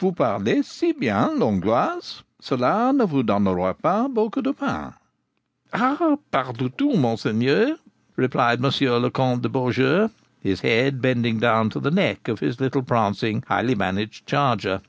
[0.00, 2.00] Vous parlez si bien l'Anglois,
[2.40, 4.92] cela ne vous donneroit pas beaucoup de peine.'
[5.72, 5.96] 'Ah!
[6.32, 7.78] pas du tout, Monseigneur,'
[8.18, 8.80] replied Mons.
[8.80, 10.10] le Comte de Beaujeu,
[10.42, 14.80] his head bending down to the neck of his little prancing highly managed charger.